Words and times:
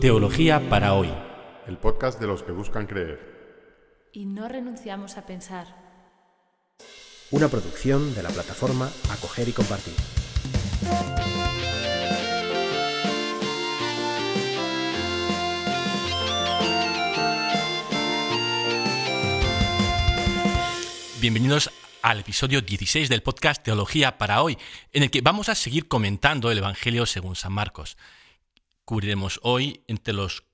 Teología 0.00 0.68
para 0.68 0.92
hoy. 0.92 1.10
El 1.66 1.78
podcast 1.78 2.20
de 2.20 2.26
los 2.26 2.42
que 2.42 2.52
buscan 2.52 2.86
creer. 2.86 4.10
Y 4.12 4.26
no 4.26 4.48
renunciamos 4.48 5.16
a 5.16 5.24
pensar. 5.24 5.66
Una 7.30 7.48
producción 7.48 8.14
de 8.14 8.22
la 8.22 8.28
plataforma 8.28 8.90
Acoger 9.10 9.48
y 9.48 9.52
Compartir. 9.52 9.94
Bienvenidos 21.18 21.70
al 22.04 22.20
episodio 22.20 22.60
16 22.60 23.08
del 23.08 23.22
podcast 23.22 23.62
Teología 23.62 24.18
para 24.18 24.42
hoy, 24.42 24.58
en 24.92 25.04
el 25.04 25.10
que 25.10 25.22
vamos 25.22 25.48
a 25.48 25.54
seguir 25.54 25.88
comentando 25.88 26.50
el 26.50 26.58
Evangelio 26.58 27.06
según 27.06 27.34
San 27.34 27.54
Marcos. 27.54 27.96
Cubriremos 28.84 29.40
hoy 29.42 29.82
entre 29.86 30.12
los 30.12 30.44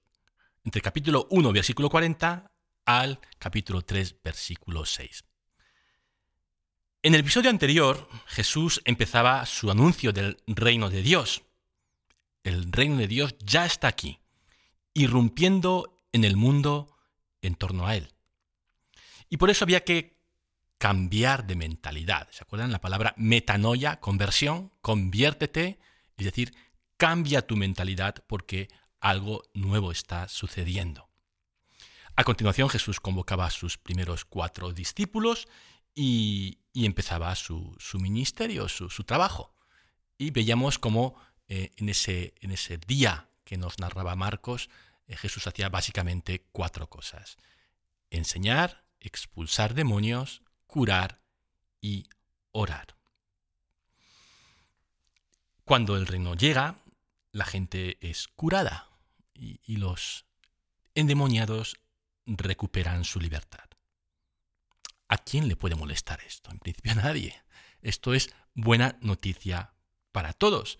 entre 0.62 0.78
el 0.78 0.84
capítulo 0.84 1.26
1, 1.28 1.52
versículo 1.52 1.90
40 1.90 2.52
al 2.84 3.18
capítulo 3.40 3.82
3, 3.82 4.22
versículo 4.22 4.84
6. 4.86 5.24
En 7.02 7.14
el 7.14 7.20
episodio 7.22 7.50
anterior, 7.50 8.08
Jesús 8.26 8.80
empezaba 8.84 9.44
su 9.44 9.72
anuncio 9.72 10.12
del 10.12 10.36
reino 10.46 10.88
de 10.88 11.02
Dios. 11.02 11.42
El 12.44 12.70
reino 12.70 12.96
de 12.96 13.08
Dios 13.08 13.34
ya 13.40 13.66
está 13.66 13.88
aquí, 13.88 14.20
irrumpiendo 14.94 15.98
en 16.12 16.22
el 16.22 16.36
mundo 16.36 16.96
en 17.42 17.56
torno 17.56 17.88
a 17.88 17.96
él. 17.96 18.12
Y 19.28 19.36
por 19.38 19.50
eso 19.50 19.64
había 19.64 19.82
que 19.82 20.19
cambiar 20.80 21.46
de 21.46 21.56
mentalidad. 21.56 22.28
¿Se 22.30 22.42
acuerdan 22.42 22.72
la 22.72 22.80
palabra 22.80 23.12
metanoia, 23.18 24.00
conversión? 24.00 24.72
Conviértete, 24.80 25.78
es 26.16 26.24
decir, 26.24 26.54
cambia 26.96 27.46
tu 27.46 27.54
mentalidad 27.54 28.24
porque 28.26 28.68
algo 28.98 29.42
nuevo 29.52 29.92
está 29.92 30.26
sucediendo. 30.28 31.10
A 32.16 32.24
continuación 32.24 32.70
Jesús 32.70 32.98
convocaba 32.98 33.44
a 33.44 33.50
sus 33.50 33.76
primeros 33.76 34.24
cuatro 34.24 34.72
discípulos 34.72 35.48
y, 35.94 36.60
empezaba 36.72 37.34
su, 37.34 37.76
ministerio, 38.00 38.66
su, 38.70 39.04
trabajo. 39.04 39.54
Y 40.16 40.30
veíamos 40.30 40.78
cómo 40.78 41.14
eh, 41.48 41.72
en, 41.76 41.90
ese, 41.90 42.32
en, 42.40 42.52
ese, 42.52 42.78
día 42.78 43.28
que 43.44 43.58
nos 43.58 43.78
narraba 43.80 44.16
Marcos, 44.16 44.70
eh, 45.08 45.16
Jesús 45.18 45.46
hacía 45.46 45.68
básicamente 45.68 46.46
cuatro 46.52 46.88
cosas. 46.88 47.36
Enseñar, 48.08 48.86
expulsar 48.98 49.74
demonios, 49.74 50.40
curar 50.70 51.20
y 51.80 52.08
orar. 52.52 52.96
Cuando 55.64 55.96
el 55.96 56.06
reino 56.06 56.36
llega, 56.36 56.76
la 57.32 57.44
gente 57.44 57.98
es 58.00 58.28
curada 58.28 58.88
y, 59.34 59.76
los 59.78 60.26
endemoniados 60.94 61.76
recuperan 62.24 63.04
su 63.04 63.18
libertad. 63.18 63.68
¿A 65.08 65.18
quién 65.18 65.48
le 65.48 65.56
puede 65.56 65.74
molestar 65.74 66.20
esto? 66.20 66.52
En 66.52 66.60
principio 66.60 66.92
a 66.92 66.96
nadie. 66.96 67.42
Esto 67.82 68.14
es 68.14 68.32
buena 68.54 68.96
noticia 69.00 69.74
para 70.12 70.32
todos. 70.32 70.78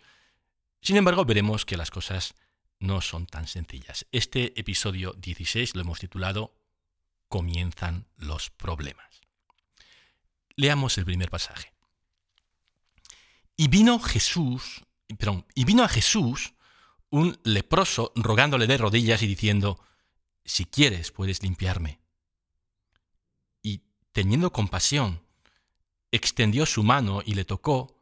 Sin 0.83 0.97
embargo, 0.97 1.25
veremos 1.25 1.65
que 1.67 1.77
las 1.77 1.91
cosas 1.91 2.35
no 2.79 3.01
son 3.01 3.27
tan 3.27 3.49
sencillas. 3.49 4.07
Este 4.13 4.59
episodio 4.61 5.15
16 5.15 5.75
lo 5.75 5.81
hemos 5.81 5.99
titulado 5.99 6.55
Comienzan 7.29 8.07
los 8.17 8.51
problemas. 8.51 9.10
Leamos 10.61 10.99
el 10.99 11.07
primer 11.07 11.31
pasaje. 11.31 11.73
Y 13.57 13.69
vino 13.69 13.99
Jesús, 13.99 14.85
perdón, 15.17 15.47
y 15.55 15.65
vino 15.65 15.83
a 15.83 15.89
Jesús 15.89 16.53
un 17.09 17.41
leproso 17.45 18.13
rogándole 18.15 18.67
de 18.67 18.77
rodillas 18.77 19.23
y 19.23 19.27
diciendo, 19.27 19.83
si 20.45 20.67
quieres 20.67 21.13
puedes 21.13 21.43
limpiarme. 21.43 21.99
Y 23.63 23.85
teniendo 24.13 24.53
compasión, 24.53 25.23
extendió 26.13 26.67
su 26.67 26.83
mano 26.83 27.23
y 27.25 27.33
le 27.33 27.47
tocó 27.47 27.99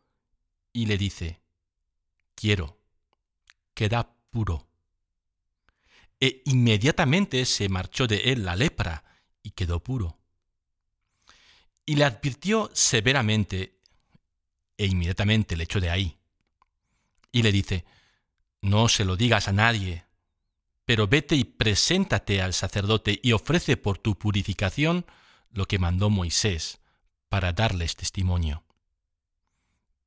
y 0.72 0.86
le 0.86 0.98
dice, 0.98 1.40
quiero, 2.34 2.76
queda 3.72 4.16
puro. 4.30 4.66
E 6.18 6.42
inmediatamente 6.46 7.44
se 7.44 7.68
marchó 7.68 8.08
de 8.08 8.32
él 8.32 8.44
la 8.44 8.56
lepra 8.56 9.04
y 9.44 9.52
quedó 9.52 9.80
puro 9.80 10.17
y 11.88 11.94
le 11.94 12.04
advirtió 12.04 12.70
severamente 12.74 13.78
e 14.76 14.84
inmediatamente 14.84 15.56
le 15.56 15.64
echó 15.64 15.80
de 15.80 15.88
ahí. 15.88 16.18
Y 17.32 17.42
le 17.42 17.50
dice, 17.50 17.86
no 18.60 18.90
se 18.90 19.06
lo 19.06 19.16
digas 19.16 19.48
a 19.48 19.52
nadie, 19.52 20.04
pero 20.84 21.08
vete 21.08 21.34
y 21.34 21.44
preséntate 21.44 22.42
al 22.42 22.52
sacerdote 22.52 23.18
y 23.22 23.32
ofrece 23.32 23.78
por 23.78 23.96
tu 23.96 24.18
purificación 24.18 25.06
lo 25.50 25.64
que 25.64 25.78
mandó 25.78 26.10
Moisés 26.10 26.82
para 27.30 27.54
darles 27.54 27.96
testimonio. 27.96 28.64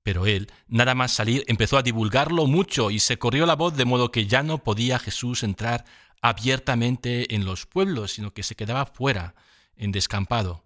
Pero 0.04 0.28
él, 0.28 0.52
nada 0.68 0.94
más 0.94 1.12
salir, 1.12 1.44
empezó 1.48 1.80
a 1.80 1.84
divulgarlo 1.84 2.46
mucho 2.46 2.92
y 2.92 3.00
se 3.00 3.18
corrió 3.18 3.48
la 3.48 3.56
voz 3.56 3.76
de 3.76 3.86
modo 3.86 4.12
que 4.12 4.28
ya 4.28 4.44
no 4.44 4.60
podía 4.60 5.00
Jesús 5.00 5.42
entrar 5.42 5.86
abiertamente 6.22 7.34
en 7.34 7.44
los 7.44 7.66
pueblos, 7.66 8.12
sino 8.12 8.36
que 8.36 8.44
se 8.44 8.56
quedaba 8.56 8.86
fuera, 8.86 9.34
en 9.76 9.92
descampado 9.92 10.64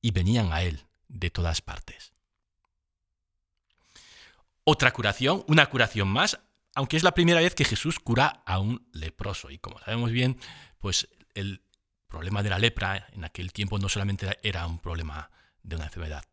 y 0.00 0.10
venían 0.12 0.52
a 0.52 0.62
él 0.62 0.86
de 1.08 1.30
todas 1.30 1.60
partes. 1.60 2.12
Otra 4.64 4.92
curación, 4.92 5.44
una 5.48 5.66
curación 5.66 6.08
más, 6.08 6.38
aunque 6.74 6.96
es 6.96 7.02
la 7.02 7.14
primera 7.14 7.40
vez 7.40 7.54
que 7.54 7.64
Jesús 7.64 7.98
cura 7.98 8.42
a 8.46 8.58
un 8.60 8.86
leproso. 8.92 9.50
Y 9.50 9.58
como 9.58 9.78
sabemos 9.78 10.12
bien, 10.12 10.38
pues 10.78 11.08
el 11.34 11.62
problema 12.06 12.42
de 12.42 12.50
la 12.50 12.58
lepra 12.58 13.08
en 13.12 13.24
aquel 13.24 13.52
tiempo 13.52 13.78
no 13.78 13.88
solamente 13.88 14.38
era 14.42 14.66
un 14.66 14.78
problema 14.78 15.30
de 15.62 15.76
una 15.76 15.86
enfermedad, 15.86 16.24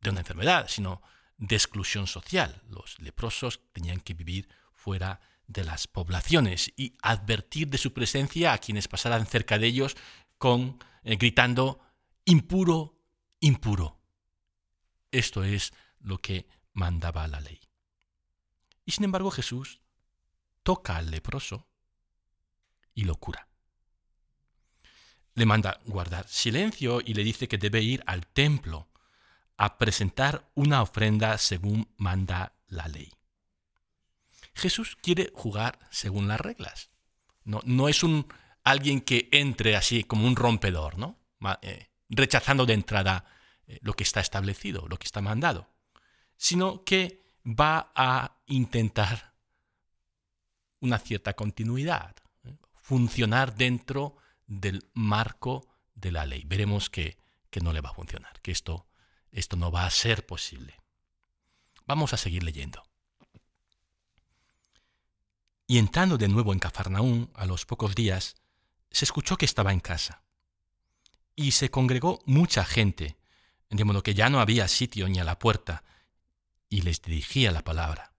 de 0.00 0.10
una 0.10 0.20
enfermedad, 0.20 0.66
sino 0.68 1.02
de 1.38 1.56
exclusión 1.56 2.06
social. 2.06 2.62
Los 2.68 2.98
leprosos 3.00 3.60
tenían 3.72 4.00
que 4.00 4.14
vivir 4.14 4.48
fuera 4.74 5.20
de 5.46 5.64
las 5.64 5.86
poblaciones 5.86 6.72
y 6.76 6.96
advertir 7.02 7.68
de 7.68 7.78
su 7.78 7.92
presencia 7.92 8.52
a 8.52 8.58
quienes 8.58 8.88
pasaran 8.88 9.26
cerca 9.26 9.58
de 9.58 9.66
ellos 9.66 9.96
con 10.38 10.78
eh, 11.02 11.16
gritando 11.16 11.80
impuro, 12.24 12.99
impuro. 13.40 13.98
Esto 15.10 15.42
es 15.42 15.72
lo 15.98 16.18
que 16.18 16.46
mandaba 16.72 17.26
la 17.26 17.40
ley. 17.40 17.60
Y 18.84 18.92
sin 18.92 19.04
embargo 19.04 19.30
Jesús 19.30 19.80
toca 20.62 20.96
al 20.96 21.10
leproso 21.10 21.66
y 22.94 23.04
lo 23.04 23.16
cura. 23.16 23.48
Le 25.34 25.46
manda 25.46 25.80
guardar 25.86 26.28
silencio 26.28 27.00
y 27.00 27.14
le 27.14 27.24
dice 27.24 27.48
que 27.48 27.58
debe 27.58 27.80
ir 27.82 28.02
al 28.06 28.26
templo 28.26 28.88
a 29.56 29.78
presentar 29.78 30.50
una 30.54 30.82
ofrenda 30.82 31.38
según 31.38 31.92
manda 31.96 32.54
la 32.66 32.88
ley. 32.88 33.12
Jesús 34.54 34.96
quiere 35.00 35.30
jugar 35.34 35.78
según 35.90 36.28
las 36.28 36.40
reglas. 36.40 36.90
No, 37.44 37.60
no 37.64 37.88
es 37.88 38.02
un 38.02 38.26
alguien 38.64 39.00
que 39.00 39.28
entre 39.32 39.76
así 39.76 40.04
como 40.04 40.26
un 40.26 40.36
rompedor, 40.36 40.98
¿no? 40.98 41.18
Eh, 41.62 41.89
rechazando 42.10 42.66
de 42.66 42.74
entrada 42.74 43.24
eh, 43.66 43.78
lo 43.82 43.94
que 43.94 44.02
está 44.02 44.20
establecido, 44.20 44.86
lo 44.88 44.98
que 44.98 45.06
está 45.06 45.20
mandado, 45.20 45.70
sino 46.36 46.84
que 46.84 47.22
va 47.44 47.92
a 47.94 48.36
intentar 48.46 49.34
una 50.80 50.98
cierta 50.98 51.34
continuidad, 51.34 52.16
¿eh? 52.44 52.56
funcionar 52.74 53.54
dentro 53.54 54.16
del 54.46 54.90
marco 54.92 55.68
de 55.94 56.12
la 56.12 56.26
ley. 56.26 56.42
Veremos 56.46 56.90
que, 56.90 57.16
que 57.50 57.60
no 57.60 57.72
le 57.72 57.80
va 57.80 57.90
a 57.90 57.94
funcionar, 57.94 58.40
que 58.42 58.50
esto, 58.50 58.86
esto 59.30 59.56
no 59.56 59.70
va 59.70 59.86
a 59.86 59.90
ser 59.90 60.26
posible. 60.26 60.76
Vamos 61.86 62.12
a 62.12 62.16
seguir 62.16 62.42
leyendo. 62.42 62.82
Y 65.66 65.78
entrando 65.78 66.18
de 66.18 66.26
nuevo 66.26 66.52
en 66.52 66.58
Cafarnaún, 66.58 67.30
a 67.34 67.46
los 67.46 67.64
pocos 67.64 67.94
días, 67.94 68.34
se 68.90 69.04
escuchó 69.04 69.36
que 69.36 69.44
estaba 69.44 69.72
en 69.72 69.78
casa 69.78 70.24
y 71.36 71.52
se 71.52 71.70
congregó 71.70 72.20
mucha 72.26 72.64
gente, 72.64 73.16
de 73.70 73.84
modo 73.84 74.02
que 74.02 74.14
ya 74.14 74.28
no 74.28 74.40
había 74.40 74.68
sitio 74.68 75.08
ni 75.08 75.18
a 75.20 75.24
la 75.24 75.38
puerta, 75.38 75.84
y 76.68 76.82
les 76.82 77.02
dirigía 77.02 77.52
la 77.52 77.62
palabra. 77.62 78.12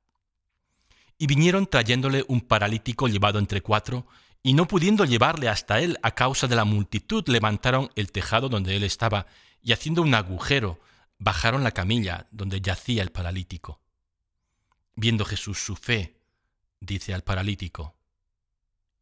Y 1.18 1.28
vinieron 1.28 1.68
trayéndole 1.68 2.26
un 2.28 2.42
paralítico 2.42 3.08
llevado 3.08 3.40
entre 3.40 3.62
cuatro, 3.62 4.08
y 4.44 4.54
no 4.54 4.68
pudiendo 4.68 5.06
llevarle 5.06 5.50
hasta 5.50 5.80
él 5.80 6.00
a 6.02 6.12
causa 6.12 6.48
de 6.48 6.56
la 6.56 6.66
multitud, 6.66 7.24
levantaron 7.28 7.92
el 7.96 8.12
tejado 8.12 8.50
donde 8.50 8.76
él 8.76 8.84
estaba, 8.84 9.28
y 9.62 9.72
haciendo 9.74 10.02
un 10.02 10.16
agujero, 10.16 10.80
bajaron 11.20 11.64
la 11.64 11.72
camilla 11.72 12.28
donde 12.32 12.62
yacía 12.62 13.04
el 13.04 13.12
paralítico. 13.12 13.80
Viendo 14.96 15.24
Jesús 15.24 15.60
su 15.64 15.76
fe, 15.76 16.18
dice 16.80 17.14
al 17.14 17.24
paralítico, 17.24 17.96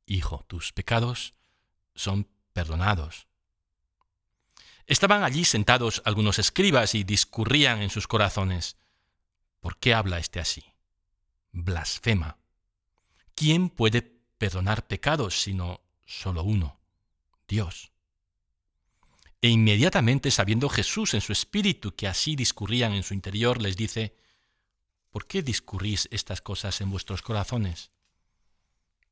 Hijo, 0.06 0.44
tus 0.48 0.74
pecados 0.74 1.34
son 1.96 2.28
perdonados. 2.52 3.29
Estaban 4.90 5.24
allí 5.24 5.46
sentados 5.46 6.02
algunos 6.04 6.40
escribas 6.40 6.96
y 6.96 7.04
discurrían 7.04 7.84
en 7.84 7.92
sus 7.92 8.08
corazones. 8.08 8.76
¿Por 9.60 9.78
qué 9.78 9.94
habla 9.94 10.18
este 10.18 10.40
así? 10.40 10.66
blasfema. 11.52 12.40
¿Quién 13.36 13.70
puede 13.70 14.02
perdonar 14.40 14.88
pecados 14.88 15.44
sino 15.44 15.82
solo 16.06 16.42
uno, 16.42 16.80
Dios? 17.48 17.92
E 19.44 19.50
inmediatamente 19.50 20.32
sabiendo 20.32 20.70
Jesús 20.70 21.14
en 21.14 21.22
su 21.22 21.34
espíritu 21.34 21.96
que 21.96 22.08
así 22.08 22.36
discurrían 22.36 22.94
en 22.94 23.04
su 23.04 23.14
interior, 23.14 23.62
les 23.62 23.78
dice, 23.78 24.18
¿por 25.12 25.28
qué 25.28 25.44
discurrís 25.44 26.10
estas 26.10 26.42
cosas 26.42 26.82
en 26.82 26.90
vuestros 26.90 27.22
corazones? 27.22 27.92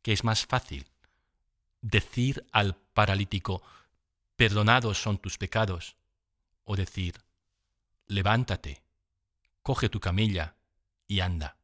¿Qué 0.02 0.12
es 0.12 0.24
más 0.24 0.48
fácil? 0.48 0.88
Decir 1.82 2.48
al 2.52 2.78
paralítico, 2.96 3.62
perdonados 4.38 5.02
son 5.02 5.18
tus 5.18 5.38
pecados, 5.38 5.98
o 6.64 6.76
decir, 6.76 7.16
levántate, 8.06 8.84
coge 9.64 9.90
tu 9.90 10.00
camilla 10.00 10.56
y 11.08 11.20
anda. 11.20 11.58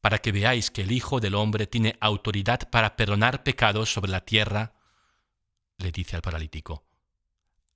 Para 0.00 0.18
que 0.18 0.30
veáis 0.30 0.70
que 0.70 0.82
el 0.82 0.92
Hijo 0.92 1.18
del 1.18 1.34
Hombre 1.34 1.66
tiene 1.66 1.96
autoridad 2.00 2.70
para 2.70 2.94
perdonar 2.94 3.42
pecados 3.42 3.92
sobre 3.92 4.12
la 4.12 4.24
tierra, 4.24 4.74
le 5.78 5.90
dice 5.90 6.14
al 6.14 6.22
paralítico, 6.22 6.84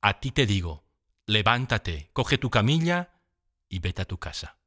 a 0.03 0.20
ti 0.20 0.31
te 0.31 0.46
digo, 0.46 0.85
levántate, 1.26 2.11
coge 2.12 2.38
tu 2.38 2.50
camilla 2.50 3.20
y 3.69 3.79
vete 3.79 4.03
a 4.03 4.06
tu 4.06 4.19
casa. 4.19 4.58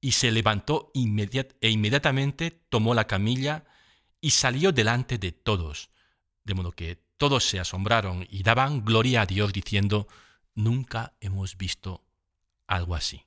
Y 0.00 0.12
se 0.12 0.30
levantó 0.30 0.92
e 0.94 1.70
inmediatamente 1.70 2.50
tomó 2.68 2.94
la 2.94 3.06
camilla 3.06 3.64
y 4.20 4.30
salió 4.30 4.70
delante 4.72 5.18
de 5.18 5.32
todos, 5.32 5.90
de 6.44 6.54
modo 6.54 6.72
que 6.72 6.98
todos 7.16 7.44
se 7.44 7.58
asombraron 7.58 8.26
y 8.28 8.42
daban 8.42 8.84
gloria 8.84 9.22
a 9.22 9.26
Dios 9.26 9.52
diciendo, 9.52 10.06
nunca 10.54 11.14
hemos 11.20 11.56
visto 11.56 12.04
algo 12.66 12.94
así. 12.94 13.24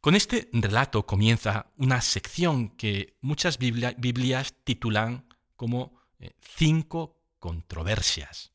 Con 0.00 0.14
este 0.14 0.50
relato 0.52 1.06
comienza 1.06 1.72
una 1.78 2.02
sección 2.02 2.68
que 2.76 3.16
muchas 3.22 3.56
Biblias 3.58 4.54
titulan 4.64 5.26
como 5.56 5.98
eh, 6.18 6.32
cinco 6.40 7.22
controversias. 7.38 8.52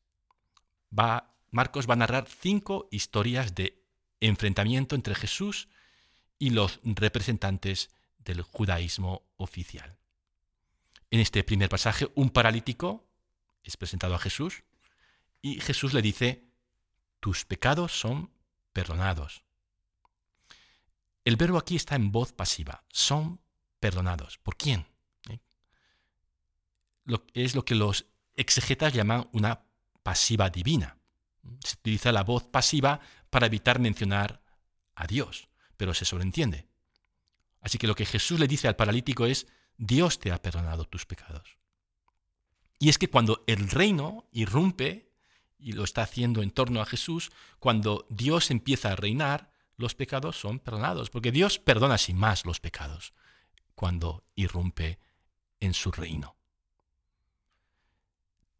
Va, 0.96 1.34
Marcos 1.50 1.88
va 1.88 1.94
a 1.94 1.96
narrar 1.96 2.28
cinco 2.28 2.88
historias 2.92 3.54
de 3.54 3.82
enfrentamiento 4.20 4.94
entre 4.94 5.14
Jesús 5.16 5.68
y 6.38 6.50
los 6.50 6.78
representantes 6.84 7.90
del 8.18 8.42
judaísmo 8.42 9.22
oficial. 9.36 9.98
En 11.10 11.20
este 11.20 11.42
primer 11.42 11.68
pasaje, 11.68 12.08
un 12.14 12.30
paralítico 12.30 13.08
es 13.62 13.76
presentado 13.76 14.14
a 14.14 14.18
Jesús 14.18 14.62
y 15.42 15.60
Jesús 15.60 15.92
le 15.92 16.02
dice, 16.02 16.44
tus 17.18 17.44
pecados 17.44 17.98
son 17.98 18.30
perdonados. 18.72 19.44
El 21.24 21.36
verbo 21.36 21.58
aquí 21.58 21.76
está 21.76 21.96
en 21.96 22.12
voz 22.12 22.32
pasiva, 22.32 22.84
son 22.90 23.40
perdonados. 23.78 24.38
¿Por 24.38 24.56
quién? 24.56 24.86
es 27.34 27.56
lo 27.56 27.64
que 27.64 27.74
los 27.74 28.06
exegetas 28.36 28.92
llaman 28.92 29.28
una 29.32 29.64
pasiva 30.04 30.48
divina. 30.48 30.96
Se 31.64 31.74
utiliza 31.74 32.12
la 32.12 32.22
voz 32.22 32.44
pasiva 32.44 33.00
para 33.30 33.46
evitar 33.46 33.80
mencionar 33.80 34.42
a 34.94 35.06
Dios, 35.06 35.48
pero 35.76 35.92
se 35.92 36.04
sobreentiende. 36.04 36.68
Así 37.60 37.78
que 37.78 37.86
lo 37.86 37.94
que 37.94 38.06
Jesús 38.06 38.38
le 38.38 38.46
dice 38.46 38.68
al 38.68 38.76
paralítico 38.76 39.26
es, 39.26 39.46
Dios 39.80 40.18
te 40.18 40.30
ha 40.30 40.42
perdonado 40.42 40.84
tus 40.84 41.06
pecados. 41.06 41.56
Y 42.78 42.90
es 42.90 42.98
que 42.98 43.08
cuando 43.08 43.42
el 43.46 43.70
reino 43.70 44.28
irrumpe, 44.30 45.10
y 45.58 45.72
lo 45.72 45.84
está 45.84 46.02
haciendo 46.02 46.42
en 46.42 46.50
torno 46.50 46.82
a 46.82 46.86
Jesús, 46.86 47.32
cuando 47.58 48.06
Dios 48.10 48.50
empieza 48.50 48.92
a 48.92 48.96
reinar, 48.96 49.50
los 49.78 49.94
pecados 49.94 50.38
son 50.38 50.58
perdonados, 50.58 51.08
porque 51.08 51.32
Dios 51.32 51.58
perdona 51.58 51.96
sin 51.96 52.18
más 52.18 52.44
los 52.44 52.60
pecados 52.60 53.14
cuando 53.74 54.22
irrumpe 54.34 54.98
en 55.60 55.72
su 55.72 55.90
reino. 55.90 56.36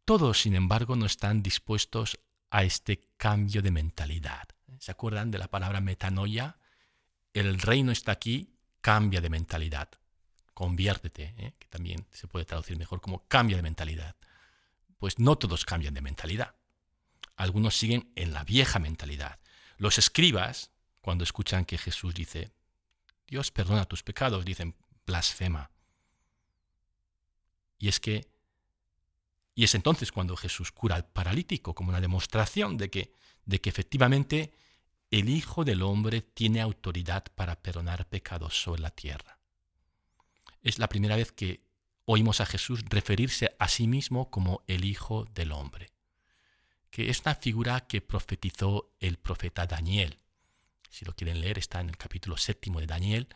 Todos, 0.07 0.41
sin 0.41 0.55
embargo, 0.55 0.97
no 0.97 1.05
están 1.05 1.43
dispuestos 1.43 2.19
a 2.49 2.65
este 2.65 3.11
cambio 3.19 3.61
de 3.61 3.71
mentalidad. 3.71 4.49
¿Se 4.79 4.91
acuerdan 4.91 5.31
de 5.31 5.39
la 5.39 5.49
palabra 5.49 5.83
metanoia? 5.83 6.57
El 7.35 7.61
reino 7.61 7.93
está 7.93 8.13
aquí, 8.13 8.55
cambia 8.81 9.21
de 9.21 9.29
mentalidad. 9.29 10.00
Conviértete, 10.61 11.33
¿eh? 11.39 11.55
que 11.59 11.69
también 11.69 12.07
se 12.13 12.27
puede 12.27 12.45
traducir 12.45 12.77
mejor 12.77 13.01
como 13.01 13.27
cambia 13.29 13.57
de 13.57 13.63
mentalidad. 13.63 14.15
Pues 14.99 15.19
no 15.19 15.39
todos 15.39 15.65
cambian 15.65 15.95
de 15.95 16.03
mentalidad. 16.03 16.55
Algunos 17.35 17.79
siguen 17.79 18.13
en 18.15 18.35
la 18.35 18.45
vieja 18.45 18.79
mentalidad. 18.79 19.41
Los 19.79 19.97
escribas, 19.97 20.71
cuando 21.01 21.25
escuchan 21.25 21.65
que 21.65 21.79
Jesús 21.79 22.13
dice, 22.13 22.53
Dios 23.27 23.51
perdona 23.51 23.87
tus 23.87 24.03
pecados, 24.03 24.45
dicen, 24.45 24.77
blasfema. 25.07 25.71
Y 27.79 27.89
es 27.89 27.99
que 27.99 28.29
y 29.55 29.65
es 29.65 29.75
entonces 29.75 30.13
cuando 30.13 30.37
Jesús 30.37 30.73
cura 30.73 30.97
al 30.97 31.07
paralítico, 31.07 31.75
como 31.75 31.89
una 31.89 32.03
demostración 32.03 32.77
de 32.77 32.91
que, 32.91 33.15
de 33.47 33.63
que 33.63 33.71
efectivamente 33.71 34.53
el 35.11 35.31
Hijo 35.31 35.65
del 35.65 35.81
Hombre 35.81 36.21
tiene 36.21 36.61
autoridad 36.61 37.25
para 37.35 37.63
perdonar 37.63 38.11
pecados 38.11 38.61
sobre 38.63 38.83
la 38.83 38.91
tierra. 38.91 39.40
Es 40.63 40.79
la 40.79 40.89
primera 40.89 41.17
vez 41.17 41.33
que 41.33 41.63
oímos 42.05 42.41
a 42.41 42.47
Jesús 42.47 42.85
referirse 42.89 43.55
a 43.59 43.69
sí 43.69 43.87
mismo 43.87 44.31
como 44.31 44.63
el 44.67 44.85
Hijo 44.85 45.27
del 45.35 45.53
Hombre, 45.53 45.93
que 46.91 47.09
es 47.11 47.21
una 47.21 47.35
figura 47.35 47.87
que 47.87 48.01
profetizó 48.01 48.93
el 48.99 49.17
profeta 49.17 49.67
Daniel. 49.67 50.19
Si 50.91 51.05
lo 51.05 51.15
quieren 51.15 51.41
leer, 51.41 51.59
está 51.59 51.81
en 51.81 51.89
el 51.89 51.97
capítulo 51.97 52.37
séptimo 52.37 52.81
de 52.81 52.87
Daniel, 52.87 53.29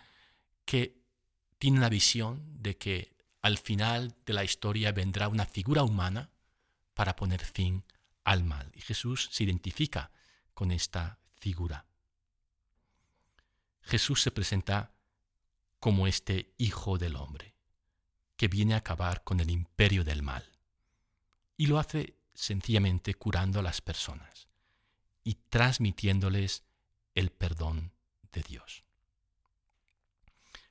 que 0.64 0.98
tiene 1.58 1.78
una 1.78 1.88
visión 1.88 2.42
de 2.62 2.76
que 2.76 3.14
al 3.42 3.58
final 3.58 4.16
de 4.26 4.32
la 4.32 4.44
historia 4.44 4.92
vendrá 4.92 5.28
una 5.28 5.46
figura 5.46 5.82
humana 5.82 6.30
para 6.94 7.14
poner 7.14 7.44
fin 7.44 7.84
al 8.24 8.42
mal. 8.42 8.72
Y 8.74 8.80
Jesús 8.80 9.28
se 9.30 9.44
identifica 9.44 10.10
con 10.52 10.70
esta 10.70 11.18
figura. 11.38 11.86
Jesús 13.82 14.22
se 14.22 14.30
presenta 14.30 14.93
como 15.84 16.06
este 16.06 16.54
Hijo 16.56 16.96
del 16.96 17.14
Hombre, 17.14 17.54
que 18.38 18.48
viene 18.48 18.72
a 18.72 18.78
acabar 18.78 19.22
con 19.22 19.38
el 19.38 19.50
imperio 19.50 20.02
del 20.02 20.22
mal. 20.22 20.42
Y 21.58 21.66
lo 21.66 21.78
hace 21.78 22.16
sencillamente 22.32 23.12
curando 23.12 23.60
a 23.60 23.62
las 23.62 23.82
personas 23.82 24.48
y 25.24 25.34
transmitiéndoles 25.50 26.64
el 27.14 27.28
perdón 27.28 27.92
de 28.32 28.40
Dios. 28.40 28.84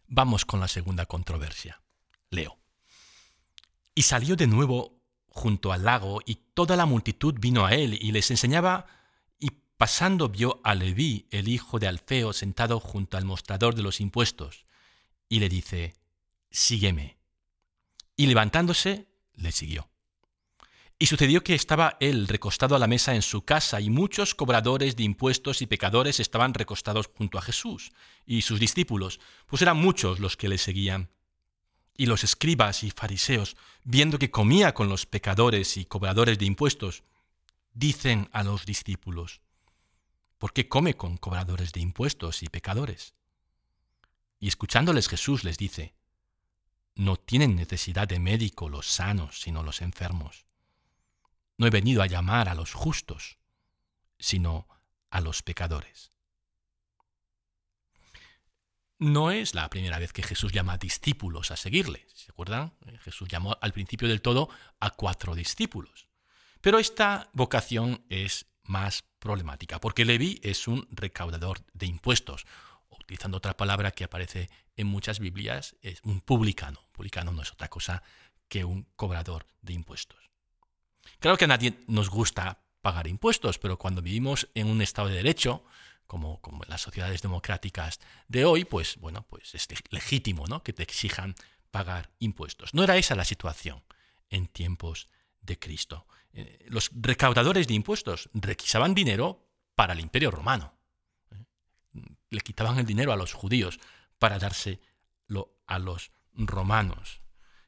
Vamos 0.07 0.45
con 0.45 0.59
la 0.59 0.67
segunda 0.67 1.05
controversia. 1.05 1.79
Leo. 2.31 2.57
Y 3.93 4.01
salió 4.01 4.35
de 4.35 4.47
nuevo 4.47 4.99
junto 5.27 5.71
al 5.71 5.83
lago, 5.83 6.21
y 6.25 6.39
toda 6.55 6.75
la 6.75 6.87
multitud 6.87 7.35
vino 7.39 7.67
a 7.67 7.75
él, 7.75 7.99
y 8.01 8.13
les 8.13 8.31
enseñaba, 8.31 8.87
y 9.37 9.51
pasando 9.77 10.29
vio 10.29 10.59
a 10.63 10.73
Leví, 10.73 11.27
el 11.29 11.49
hijo 11.49 11.77
de 11.77 11.87
Alfeo, 11.87 12.33
sentado 12.33 12.79
junto 12.79 13.15
al 13.15 13.25
mostrador 13.25 13.75
de 13.75 13.83
los 13.83 14.01
impuestos, 14.01 14.65
y 15.33 15.39
le 15.39 15.49
dice, 15.49 15.95
Sígueme. 16.51 17.17
Y 18.15 18.27
levantándose, 18.27 19.07
le 19.33 19.51
siguió. 19.51 19.89
Y 20.99 21.07
sucedió 21.07 21.43
que 21.43 21.55
estaba 21.55 21.97
él 21.99 22.27
recostado 22.27 22.75
a 22.75 22.79
la 22.79 22.85
mesa 22.85 23.15
en 23.15 23.23
su 23.23 23.43
casa, 23.43 23.81
y 23.81 23.89
muchos 23.89 24.35
cobradores 24.35 24.95
de 24.95 25.01
impuestos 25.01 25.63
y 25.63 25.65
pecadores 25.65 26.19
estaban 26.19 26.53
recostados 26.53 27.09
junto 27.17 27.39
a 27.39 27.41
Jesús 27.41 27.93
y 28.27 28.43
sus 28.43 28.59
discípulos, 28.59 29.19
pues 29.47 29.63
eran 29.63 29.77
muchos 29.77 30.19
los 30.19 30.37
que 30.37 30.49
le 30.49 30.59
seguían. 30.59 31.09
Y 31.97 32.05
los 32.05 32.23
escribas 32.23 32.83
y 32.83 32.91
fariseos, 32.91 33.57
viendo 33.83 34.19
que 34.19 34.29
comía 34.29 34.75
con 34.75 34.87
los 34.87 35.07
pecadores 35.07 35.77
y 35.77 35.85
cobradores 35.85 36.37
de 36.37 36.45
impuestos, 36.45 37.01
dicen 37.73 38.29
a 38.33 38.43
los 38.43 38.67
discípulos, 38.67 39.41
¿por 40.37 40.53
qué 40.53 40.69
come 40.69 40.93
con 40.93 41.17
cobradores 41.17 41.71
de 41.71 41.81
impuestos 41.81 42.43
y 42.43 42.49
pecadores? 42.49 43.15
Y 44.43 44.49
escuchándoles 44.49 45.07
Jesús 45.07 45.45
les 45.45 45.57
dice, 45.57 45.95
no 46.95 47.15
tienen 47.15 47.55
necesidad 47.55 48.09
de 48.09 48.19
médico 48.19 48.67
los 48.67 48.87
sanos, 48.87 49.39
sino 49.39 49.63
los 49.63 49.81
enfermos. 49.81 50.47
No 51.57 51.65
he 51.65 51.69
venido 51.69 52.01
a 52.01 52.07
llamar 52.07 52.49
a 52.49 52.53
los 52.53 52.73
justos, 52.73 53.37
sino 54.19 54.67
a 55.09 55.21
los 55.21 55.43
pecadores. 55.43 56.11
No 58.99 59.31
es 59.31 59.55
la 59.55 59.69
primera 59.69 59.97
vez 59.97 60.11
que 60.11 60.23
Jesús 60.23 60.51
llama 60.51 60.73
a 60.73 60.77
discípulos 60.77 61.49
a 61.51 61.55
seguirle. 61.55 62.05
¿Se 62.13 62.31
acuerdan? 62.31 62.73
Eh, 62.85 62.97
Jesús 62.97 63.29
llamó 63.29 63.57
al 63.61 63.71
principio 63.71 64.09
del 64.09 64.21
todo 64.21 64.49
a 64.81 64.89
cuatro 64.89 65.35
discípulos. 65.35 66.09
Pero 66.59 66.79
esta 66.79 67.29
vocación 67.31 68.03
es 68.09 68.47
más 68.63 69.05
problemática, 69.19 69.79
porque 69.79 70.03
Leví 70.03 70.41
es 70.43 70.67
un 70.67 70.85
recaudador 70.91 71.61
de 71.71 71.85
impuestos. 71.85 72.45
Utilizando 73.13 73.37
otra 73.37 73.55
palabra 73.55 73.91
que 73.91 74.05
aparece 74.05 74.49
en 74.75 74.87
muchas 74.87 75.19
Biblias, 75.19 75.75
es 75.83 76.01
un 76.01 76.19
publicano. 76.19 76.79
Publicano 76.93 77.31
no 77.31 77.43
es 77.43 77.51
otra 77.51 77.67
cosa 77.67 78.01
que 78.47 78.65
un 78.65 78.87
cobrador 78.95 79.45
de 79.61 79.73
impuestos. 79.73 80.17
Claro 81.19 81.37
que 81.37 81.45
a 81.45 81.47
nadie 81.47 81.77
nos 81.85 82.09
gusta 82.09 82.63
pagar 82.81 83.05
impuestos, 83.05 83.59
pero 83.59 83.77
cuando 83.77 84.01
vivimos 84.01 84.49
en 84.55 84.65
un 84.65 84.81
Estado 84.81 85.09
de 85.09 85.17
Derecho, 85.17 85.63
como, 86.07 86.41
como 86.41 86.63
en 86.63 86.71
las 86.71 86.81
sociedades 86.81 87.21
democráticas 87.21 87.99
de 88.29 88.45
hoy, 88.45 88.65
pues 88.65 88.97
bueno, 88.97 89.21
pues 89.29 89.53
es 89.53 89.67
legítimo 89.91 90.47
¿no? 90.47 90.63
que 90.63 90.73
te 90.73 90.81
exijan 90.81 91.35
pagar 91.69 92.09
impuestos. 92.17 92.73
No 92.73 92.83
era 92.83 92.97
esa 92.97 93.13
la 93.13 93.25
situación 93.25 93.83
en 94.31 94.47
tiempos 94.47 95.07
de 95.39 95.59
Cristo. 95.59 96.07
Eh, 96.33 96.65
los 96.67 96.89
recaudadores 96.95 97.67
de 97.67 97.75
impuestos 97.75 98.31
requisaban 98.33 98.95
dinero 98.95 99.45
para 99.75 99.93
el 99.93 99.99
imperio 99.99 100.31
romano. 100.31 100.73
Le 102.33 102.41
quitaban 102.41 102.79
el 102.79 102.85
dinero 102.85 103.13
a 103.13 103.17
los 103.17 103.33
judíos 103.33 103.79
para 104.19 104.39
dárselo 104.39 105.53
a 105.67 105.79
los 105.79 106.11
romanos. 106.33 107.21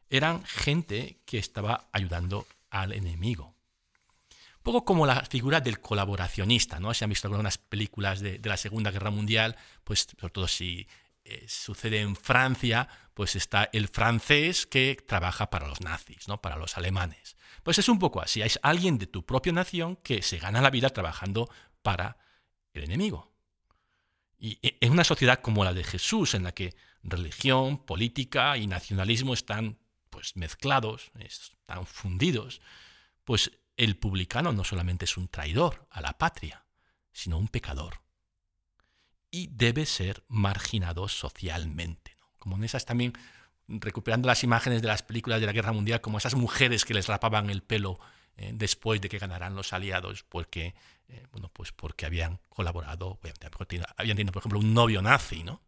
Eran 0.09 0.43
gente 0.45 1.21
que 1.25 1.37
estaba 1.37 1.87
ayudando 1.91 2.47
al 2.69 2.93
enemigo. 2.93 3.55
Un 4.57 4.63
poco 4.63 4.85
como 4.85 5.05
la 5.05 5.21
figura 5.21 5.61
del 5.61 5.79
colaboracionista, 5.79 6.79
¿no? 6.79 6.93
Si 6.93 7.03
han 7.03 7.09
visto 7.09 7.27
algunas 7.27 7.57
películas 7.57 8.19
de, 8.19 8.39
la 8.43 8.57
Segunda 8.57 8.91
Guerra 8.91 9.11
Mundial, 9.11 9.55
pues 9.83 10.07
sobre 10.19 10.33
todo 10.33 10.47
si 10.47 10.87
eh, 11.23 11.45
sucede 11.47 12.01
en 12.01 12.15
Francia, 12.15 12.87
pues 13.13 13.35
está 13.35 13.69
el 13.73 13.87
francés 13.87 14.65
que 14.65 14.97
trabaja 15.07 15.49
para 15.49 15.67
los 15.67 15.81
nazis, 15.81 16.27
¿no? 16.27 16.41
Para 16.41 16.57
los 16.57 16.77
alemanes. 16.77 17.37
Pues 17.63 17.77
es 17.79 17.89
un 17.89 17.99
poco 17.99 18.21
así, 18.21 18.41
hay 18.41 18.51
alguien 18.61 18.97
de 18.97 19.07
tu 19.07 19.25
propia 19.25 19.53
nación 19.53 19.97
que 19.97 20.21
se 20.21 20.37
gana 20.37 20.61
la 20.61 20.69
vida 20.69 20.89
trabajando 20.89 21.49
para 21.81 22.17
el 22.73 22.83
enemigo. 22.83 23.34
Y 24.37 24.59
en 24.61 24.91
una 24.91 25.03
sociedad 25.03 25.41
como 25.41 25.63
la 25.63 25.73
de 25.73 25.83
Jesús, 25.83 26.33
en 26.33 26.43
la 26.43 26.53
que 26.53 26.75
religión, 27.03 27.77
política 27.77 28.57
y 28.57 28.67
nacionalismo 28.67 29.33
están 29.33 29.77
pues 30.09 30.35
mezclados, 30.35 31.11
están 31.19 31.85
fundidos, 31.85 32.61
pues 33.23 33.51
el 33.77 33.97
publicano 33.97 34.53
no 34.53 34.63
solamente 34.63 35.05
es 35.05 35.17
un 35.17 35.27
traidor 35.27 35.87
a 35.89 36.01
la 36.01 36.17
patria, 36.17 36.65
sino 37.11 37.37
un 37.37 37.47
pecador. 37.47 38.01
Y 39.31 39.47
debe 39.47 39.85
ser 39.85 40.23
marginado 40.27 41.07
socialmente. 41.07 42.15
Como 42.39 42.55
en 42.55 42.63
esas 42.63 42.85
también, 42.85 43.13
recuperando 43.67 44.27
las 44.27 44.43
imágenes 44.43 44.81
de 44.81 44.87
las 44.87 45.03
películas 45.03 45.41
de 45.41 45.47
la 45.47 45.51
Guerra 45.51 45.73
Mundial, 45.73 46.01
como 46.01 46.17
esas 46.17 46.35
mujeres 46.35 46.85
que 46.85 46.93
les 46.93 47.07
rapaban 47.07 47.49
el 47.49 47.63
pelo 47.63 47.99
eh, 48.37 48.51
después 48.53 48.99
de 48.99 49.07
que 49.07 49.17
ganaran 49.17 49.55
los 49.55 49.71
aliados, 49.71 50.23
porque, 50.23 50.75
eh, 51.07 51.25
bueno, 51.31 51.49
pues 51.53 51.71
porque 51.71 52.05
habían 52.05 52.39
colaborado, 52.49 53.19
habían 53.97 54.17
tenido, 54.17 54.33
por 54.33 54.41
ejemplo, 54.41 54.59
un 54.59 54.73
novio 54.73 55.01
nazi, 55.01 55.43
¿no? 55.43 55.61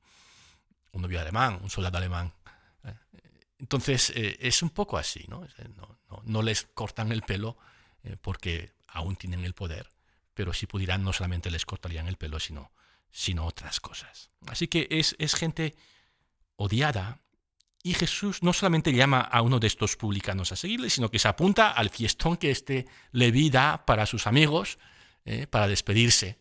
un 0.92 1.02
novio 1.02 1.22
alemán, 1.22 1.60
un 1.62 1.70
soldado 1.70 1.98
alemán. 1.98 2.34
Eh, 2.84 2.94
entonces, 3.60 4.12
es 4.16 4.62
un 4.62 4.70
poco 4.70 4.98
así, 4.98 5.26
¿no? 5.28 5.48
No, 6.24 6.42
les 6.42 6.64
cortan 6.74 7.12
el 7.12 7.22
pelo 7.22 7.58
porque 8.22 8.74
aún 8.88 9.16
tienen 9.16 9.44
el 9.46 9.54
poder, 9.54 9.90
pero 10.34 10.54
si 10.54 10.68
pudieran 10.68 11.04
no 11.04 11.14
solamente 11.14 11.52
les 11.52 11.66
cortarían 11.66 12.08
el 12.08 12.18
pelo, 12.18 12.40
sino, 12.40 12.72
sino 13.12 13.46
otras 13.46 13.80
cosas. 13.80 14.30
Así 14.48 14.68
que 14.68 14.88
es, 14.92 15.16
es 15.20 15.36
gente 15.36 15.76
odiada 16.56 17.20
y 17.88 17.94
Jesús 17.94 18.44
no 18.44 18.52
solamente 18.52 18.92
llama 18.92 19.22
a 19.22 19.42
uno 19.42 19.62
de 19.62 19.68
estos 19.68 19.96
publicanos 19.96 20.52
a 20.52 20.58
seguirle, 20.58 20.90
sino 20.90 21.10
que 21.10 21.20
se 21.20 21.30
apunta 21.30 21.72
al 21.72 21.90
fiestón 21.90 22.36
que 22.36 22.52
este 22.52 22.86
Leví 23.14 23.50
da 23.50 23.86
para 23.86 24.06
sus 24.06 24.28
amigos, 24.28 24.78
eh, 25.24 25.48
para 25.48 25.70
despedirse. 25.70 26.38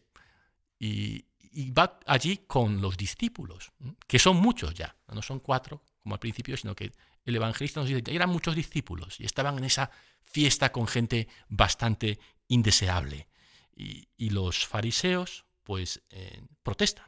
Y, 0.80 1.24
va 1.70 2.00
allí 2.04 2.38
con 2.48 2.82
los 2.82 2.96
discípulos, 2.96 3.70
que 4.08 4.18
son 4.18 4.38
muchos 4.38 4.74
ya, 4.74 4.96
no 5.06 5.22
son 5.22 5.38
cuatro 5.38 5.82
como 6.00 6.16
al 6.16 6.18
principio, 6.18 6.56
sino 6.56 6.74
que 6.74 6.92
el 7.24 7.36
evangelista 7.36 7.78
nos 7.80 7.88
dice 7.88 8.02
que 8.02 8.14
eran 8.14 8.28
muchos 8.28 8.56
discípulos 8.56 9.20
y 9.20 9.24
estaban 9.24 9.56
en 9.56 9.64
esa 9.64 9.90
fiesta 10.24 10.72
con 10.72 10.88
gente 10.88 11.28
bastante 11.48 12.18
indeseable. 12.48 13.28
Y, 13.76 14.30
los 14.30 14.66
fariseos, 14.66 15.44
pues, 15.62 16.02
eh, 16.10 16.42
protestan, 16.64 17.06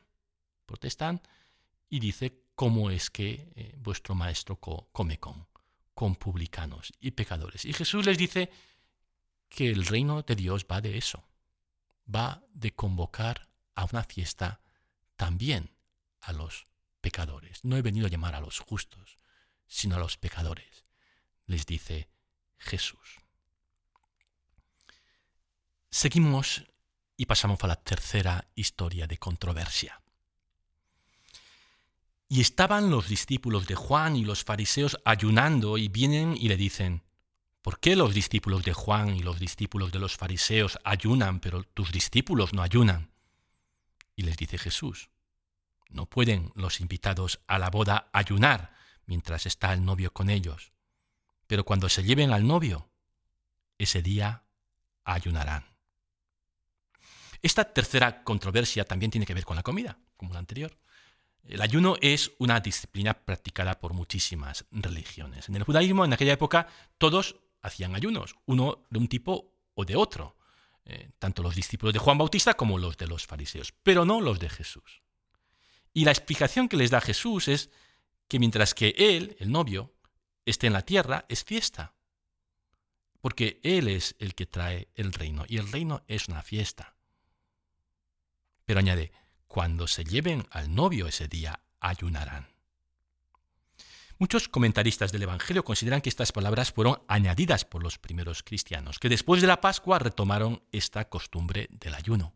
protestan 0.65 1.21
y 1.91 1.99
dice 1.99 2.48
cómo 2.59 2.91
es 2.91 3.09
que 3.09 3.53
eh, 3.55 3.73
vuestro 3.79 4.17
maestro 4.17 4.57
come 4.57 5.21
con, 5.21 5.47
con 5.95 6.17
publicanos 6.17 6.93
y 6.99 7.13
pecadores. 7.13 7.65
Y 7.65 7.73
Jesús 7.73 8.05
les 8.05 8.19
dice 8.19 8.51
que 9.49 9.71
el 9.71 9.87
reino 9.87 10.23
de 10.23 10.35
Dios 10.35 10.67
va 10.69 10.81
de 10.81 10.99
eso, 10.99 11.23
va 12.13 12.43
de 12.53 12.75
convocar 12.75 13.49
a 13.77 13.85
una 13.85 14.03
fiesta 14.03 14.61
también 15.15 15.71
a 16.21 16.33
los 16.33 16.67
pecadores. 17.01 17.65
No 17.65 17.77
he 17.77 17.83
venido 17.83 18.09
a 18.09 18.11
llamar 18.11 18.35
a 18.35 18.41
los 18.41 18.59
justos, 18.59 19.19
sino 19.69 19.95
a 19.95 20.01
los 20.01 20.17
pecadores, 20.17 20.85
les 21.47 21.65
dice 21.65 22.09
Jesús. 22.59 23.21
Seguimos 25.93 26.65
y 27.17 27.27
pasamos 27.27 27.63
a 27.63 27.69
la 27.69 27.77
tercera 27.77 28.49
historia 28.57 29.07
de 29.07 29.17
controversia. 29.17 30.03
Y 32.29 32.43
estaban 32.43 32.91
los 32.91 33.09
discípulos 33.09 33.67
de 33.67 33.75
Juan 33.75 34.15
y 34.15 34.25
los 34.25 34.45
fariseos 34.45 34.99
ayunando 35.05 35.79
y 35.79 35.89
vienen 35.89 36.37
y 36.37 36.49
le 36.49 36.57
dicen, 36.57 37.03
¿por 37.63 37.81
qué 37.81 37.97
los 37.97 38.13
discípulos 38.13 38.63
de 38.65 38.75
Juan 38.75 39.17
y 39.17 39.21
los 39.21 39.39
discípulos 39.39 39.93
de 39.93 39.99
los 39.99 40.17
fariseos 40.17 40.79
ayunan, 40.85 41.41
pero 41.41 41.63
tus 41.63 41.91
discípulos 41.91 42.53
no 42.53 42.63
ayunan? 42.63 43.11
Y 44.15 44.23
les 44.23 44.37
dice 44.37 44.59
Jesús, 44.59 45.09
no 45.89 46.07
pueden 46.07 46.53
los 46.55 46.81
invitados 46.81 47.41
a 47.47 47.59
la 47.59 47.71
boda 47.71 48.11
ayunar 48.13 48.75
mientras 49.07 49.47
está 49.47 49.73
el 49.73 49.85
novio 49.85 50.13
con 50.13 50.29
ellos, 50.29 50.73
pero 51.47 51.65
cuando 51.65 51.89
se 51.89 52.05
lleven 52.05 52.31
al 52.31 52.47
novio, 52.47 52.91
ese 53.79 54.03
día 54.03 54.45
ayunarán. 55.05 55.65
Esta 57.41 57.73
tercera 57.73 58.23
controversia 58.23 58.85
también 58.85 59.11
tiene 59.11 59.25
que 59.25 59.35
ver 59.35 59.45
con 59.45 59.57
la 59.57 59.63
comida, 59.63 59.99
como 60.17 60.35
la 60.35 60.41
anterior. 60.41 60.77
El 61.49 61.63
ayuno 61.63 61.97
es 62.03 62.33
una 62.39 62.61
disciplina 62.61 63.15
practicada 63.15 63.81
por 63.81 63.95
muchísimas 63.95 64.67
religiones. 64.71 65.49
En 65.49 65.57
el 65.57 65.63
judaísmo, 65.63 66.05
en 66.05 66.13
aquella 66.13 66.35
época, 66.35 66.69
todos 66.99 67.37
hacían 67.63 67.95
ayunos, 67.95 68.37
uno 68.45 68.85
de 68.91 68.99
un 68.99 69.09
tipo 69.09 69.55
o 69.75 69.85
de 69.87 69.97
otro, 69.97 70.37
eh, 70.85 71.11
tanto 71.19 71.43
los 71.43 71.55
discípulos 71.55 71.95
de 71.95 72.01
Juan 72.01 72.19
Bautista 72.19 72.53
como 72.53 72.79
los 72.79 72.99
de 72.99 73.07
los 73.07 73.27
fariseos, 73.27 73.73
pero 73.83 74.05
no 74.05 74.21
los 74.21 74.39
de 74.39 74.51
Jesús. 74.51 75.03
Y 75.95 76.05
la 76.05 76.11
explicación 76.11 76.69
que 76.69 76.77
les 76.77 76.91
da 76.91 77.01
Jesús 77.01 77.49
es 77.49 77.71
que 78.29 78.39
mientras 78.39 78.75
que 78.75 78.95
Él, 78.99 79.35
el 79.41 79.51
novio, 79.51 79.95
esté 80.45 80.67
en 80.67 80.75
la 80.75 80.83
tierra, 80.83 81.25
es 81.31 81.45
fiesta, 81.45 81.95
porque 83.23 83.59
Él 83.63 83.89
es 83.89 84.17
el 84.19 84.35
que 84.35 84.45
trae 84.45 84.89
el 84.95 85.15
reino, 85.15 85.47
y 85.49 85.57
el 85.57 85.73
reino 85.73 86.05
es 86.09 86.29
una 86.29 86.43
fiesta. 86.43 86.95
Pero 88.67 88.81
añade, 88.81 89.13
cuando 89.49 89.89
se 89.89 90.05
lleven 90.05 90.47
al 90.51 90.75
novio 90.75 91.07
ese 91.09 91.27
día, 91.27 91.61
ayunarán. 91.81 92.47
Muchos 94.21 94.49
comentaristas 94.49 95.13
del 95.13 95.23
Evangelio 95.23 95.65
consideran 95.65 96.01
que 96.01 96.09
estas 96.09 96.33
palabras 96.33 96.73
fueron 96.73 97.01
añadidas 97.07 97.65
por 97.65 97.83
los 97.83 97.99
primeros 97.99 98.43
cristianos, 98.43 98.99
que 98.99 99.09
después 99.09 99.41
de 99.41 99.47
la 99.47 99.61
Pascua 99.61 99.99
retomaron 99.99 100.63
esta 100.73 101.09
costumbre 101.09 101.69
del 101.71 101.95
ayuno. 101.95 102.35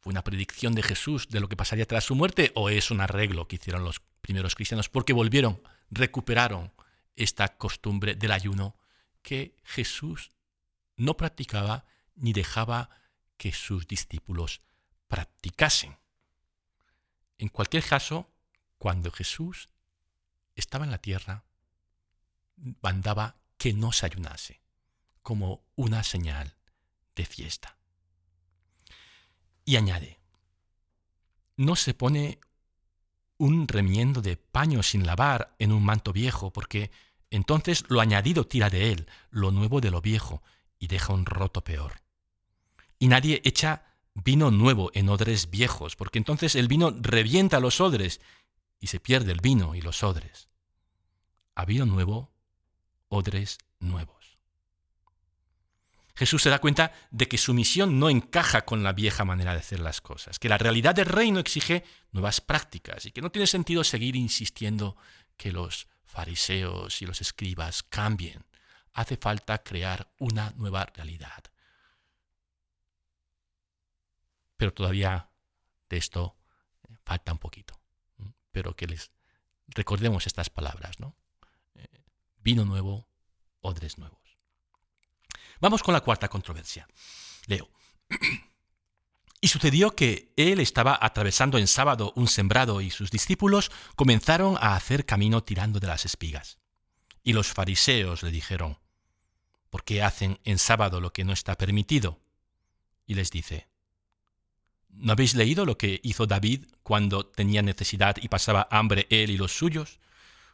¿Fue 0.00 0.10
una 0.10 0.22
predicción 0.22 0.74
de 0.74 0.82
Jesús 0.82 1.28
de 1.28 1.40
lo 1.40 1.48
que 1.48 1.56
pasaría 1.56 1.86
tras 1.86 2.04
su 2.04 2.14
muerte 2.14 2.52
o 2.54 2.68
es 2.68 2.90
un 2.90 3.00
arreglo 3.00 3.48
que 3.48 3.56
hicieron 3.56 3.84
los 3.84 4.00
primeros 4.20 4.54
cristianos 4.54 4.90
porque 4.90 5.14
volvieron, 5.14 5.62
recuperaron 5.90 6.72
esta 7.16 7.56
costumbre 7.56 8.14
del 8.14 8.32
ayuno 8.32 8.76
que 9.22 9.56
Jesús 9.64 10.30
no 10.96 11.16
practicaba 11.16 11.86
ni 12.16 12.34
dejaba 12.34 12.90
que 13.38 13.52
sus 13.52 13.88
discípulos 13.88 14.60
practicasen. 15.08 15.96
En 17.38 17.48
cualquier 17.48 17.84
caso, 17.84 18.28
cuando 18.78 19.10
Jesús 19.10 19.68
estaba 20.54 20.84
en 20.84 20.90
la 20.90 20.98
tierra, 20.98 21.44
mandaba 22.80 23.36
que 23.56 23.72
no 23.72 23.92
se 23.92 24.06
ayunase, 24.06 24.60
como 25.22 25.64
una 25.76 26.02
señal 26.02 26.56
de 27.14 27.26
fiesta. 27.26 27.76
Y 29.64 29.76
añade, 29.76 30.18
no 31.56 31.76
se 31.76 31.94
pone 31.94 32.40
un 33.36 33.68
remiendo 33.68 34.22
de 34.22 34.36
paño 34.36 34.82
sin 34.82 35.06
lavar 35.06 35.54
en 35.58 35.72
un 35.72 35.84
manto 35.84 36.12
viejo, 36.12 36.52
porque 36.52 36.90
entonces 37.30 37.84
lo 37.88 38.00
añadido 38.00 38.46
tira 38.46 38.70
de 38.70 38.92
él, 38.92 39.08
lo 39.30 39.50
nuevo 39.50 39.80
de 39.80 39.90
lo 39.90 40.00
viejo, 40.00 40.42
y 40.78 40.86
deja 40.86 41.12
un 41.12 41.26
roto 41.26 41.62
peor. 41.62 42.00
Y 42.98 43.08
nadie 43.08 43.40
echa 43.44 43.87
vino 44.24 44.50
nuevo 44.50 44.90
en 44.94 45.08
odres 45.08 45.50
viejos, 45.50 45.96
porque 45.96 46.18
entonces 46.18 46.54
el 46.54 46.68
vino 46.68 46.94
revienta 47.00 47.60
los 47.60 47.80
odres 47.80 48.20
y 48.80 48.88
se 48.88 49.00
pierde 49.00 49.32
el 49.32 49.40
vino 49.40 49.74
y 49.74 49.80
los 49.80 50.02
odres. 50.02 50.48
A 51.54 51.64
vino 51.64 51.86
nuevo, 51.86 52.30
odres 53.08 53.58
nuevos. 53.80 54.38
Jesús 56.14 56.42
se 56.42 56.50
da 56.50 56.58
cuenta 56.58 56.92
de 57.12 57.28
que 57.28 57.38
su 57.38 57.54
misión 57.54 58.00
no 58.00 58.10
encaja 58.10 58.64
con 58.64 58.82
la 58.82 58.92
vieja 58.92 59.24
manera 59.24 59.52
de 59.52 59.60
hacer 59.60 59.78
las 59.78 60.00
cosas, 60.00 60.40
que 60.40 60.48
la 60.48 60.58
realidad 60.58 60.96
del 60.96 61.06
reino 61.06 61.38
exige 61.38 61.84
nuevas 62.10 62.40
prácticas 62.40 63.06
y 63.06 63.12
que 63.12 63.22
no 63.22 63.30
tiene 63.30 63.46
sentido 63.46 63.84
seguir 63.84 64.16
insistiendo 64.16 64.96
que 65.36 65.52
los 65.52 65.86
fariseos 66.04 67.02
y 67.02 67.06
los 67.06 67.20
escribas 67.20 67.84
cambien. 67.84 68.44
Hace 68.94 69.16
falta 69.16 69.62
crear 69.62 70.10
una 70.18 70.52
nueva 70.56 70.86
realidad, 70.86 71.44
Pero 74.58 74.74
todavía 74.74 75.30
de 75.88 75.96
esto 75.96 76.36
falta 77.04 77.32
un 77.32 77.38
poquito. 77.38 77.80
Pero 78.52 78.76
que 78.76 78.86
les 78.86 79.10
recordemos 79.68 80.26
estas 80.26 80.50
palabras, 80.50 81.00
¿no? 81.00 81.16
Eh, 81.76 82.04
vino 82.38 82.66
nuevo, 82.66 83.08
odres 83.60 83.96
nuevos. 83.96 84.18
Vamos 85.60 85.82
con 85.82 85.94
la 85.94 86.02
cuarta 86.02 86.28
controversia. 86.28 86.86
Leo. 87.46 87.70
Y 89.40 89.46
sucedió 89.46 89.94
que 89.94 90.32
él 90.36 90.58
estaba 90.58 90.98
atravesando 91.00 91.58
en 91.58 91.68
sábado 91.68 92.12
un 92.16 92.26
sembrado 92.26 92.80
y 92.80 92.90
sus 92.90 93.12
discípulos 93.12 93.70
comenzaron 93.94 94.56
a 94.56 94.74
hacer 94.74 95.06
camino 95.06 95.44
tirando 95.44 95.78
de 95.78 95.86
las 95.86 96.04
espigas. 96.04 96.58
Y 97.22 97.34
los 97.34 97.46
fariseos 97.52 98.24
le 98.24 98.32
dijeron, 98.32 98.80
¿por 99.70 99.84
qué 99.84 100.02
hacen 100.02 100.40
en 100.42 100.58
sábado 100.58 101.00
lo 101.00 101.12
que 101.12 101.22
no 101.22 101.32
está 101.32 101.56
permitido? 101.56 102.20
Y 103.06 103.14
les 103.14 103.30
dice, 103.30 103.68
¿no 104.90 105.12
habéis 105.12 105.34
leído 105.34 105.64
lo 105.64 105.78
que 105.78 106.00
hizo 106.02 106.26
David 106.26 106.66
cuando 106.82 107.26
tenía 107.26 107.62
necesidad 107.62 108.16
y 108.20 108.28
pasaba 108.28 108.68
hambre 108.70 109.06
él 109.10 109.30
y 109.30 109.36
los 109.36 109.52
suyos? 109.52 109.98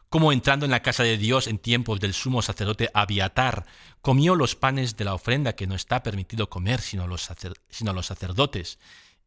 Como 0.09 0.31
entrando 0.31 0.65
en 0.65 0.71
la 0.71 0.81
casa 0.81 1.03
de 1.03 1.17
Dios 1.17 1.47
en 1.47 1.57
tiempos 1.57 1.99
del 1.99 2.13
sumo 2.13 2.41
sacerdote 2.41 2.89
Abiatar, 2.93 3.65
comió 4.01 4.35
los 4.35 4.55
panes 4.55 4.95
de 4.97 5.05
la 5.05 5.13
ofrenda 5.13 5.55
que 5.55 5.67
no 5.67 5.75
está 5.75 6.03
permitido 6.03 6.49
comer 6.49 6.79
sino 6.79 7.07
los, 7.07 7.29
sino 7.69 7.93
los 7.93 8.05
sacerdotes, 8.05 8.79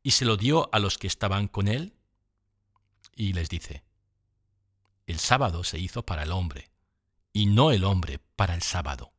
y 0.02 0.12
se 0.12 0.24
lo 0.24 0.36
dio 0.36 0.70
a 0.72 0.78
los 0.78 0.96
que 0.96 1.06
estaban 1.06 1.48
con 1.48 1.68
él? 1.68 1.94
Y 3.14 3.32
les 3.32 3.48
dice, 3.48 3.82
el 5.06 5.18
sábado 5.18 5.64
se 5.64 5.78
hizo 5.78 6.04
para 6.06 6.22
el 6.22 6.32
hombre, 6.32 6.70
y 7.32 7.46
no 7.46 7.72
el 7.72 7.84
hombre 7.84 8.20
para 8.36 8.54
el 8.54 8.62
sábado. 8.62 9.12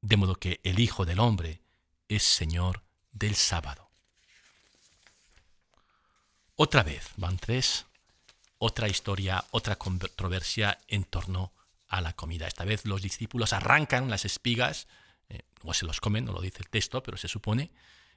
De 0.00 0.16
modo 0.16 0.34
que 0.34 0.60
el 0.64 0.80
Hijo 0.80 1.04
del 1.04 1.20
Hombre 1.20 1.62
es 2.08 2.22
Señor 2.24 2.82
del 3.12 3.36
sábado. 3.36 3.81
Otra 6.56 6.82
vez, 6.82 7.10
van 7.16 7.38
tres, 7.38 7.86
otra 8.58 8.88
historia, 8.88 9.44
otra 9.50 9.76
controversia 9.76 10.78
en 10.86 11.04
torno 11.04 11.52
a 11.88 12.00
la 12.00 12.12
comida. 12.12 12.46
Esta 12.46 12.64
vez 12.64 12.84
los 12.84 13.02
discípulos 13.02 13.52
arrancan 13.52 14.10
las 14.10 14.24
espigas, 14.24 14.86
eh, 15.28 15.42
o 15.62 15.74
se 15.74 15.86
los 15.86 16.00
comen, 16.00 16.24
no 16.24 16.32
lo 16.32 16.40
dice 16.40 16.58
el 16.60 16.68
texto, 16.68 17.02
pero 17.02 17.16
se 17.16 17.28
supone, 17.28 17.70